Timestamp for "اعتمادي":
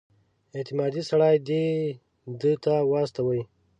0.57-1.01